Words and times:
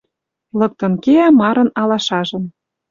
Лыктын 0.59 0.93
кеӓ 1.03 1.27
марын 1.39 1.69
алашажым 1.81 2.43